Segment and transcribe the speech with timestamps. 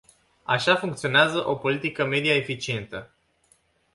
[0.43, 3.13] Așa funcționează o politică media eficientă.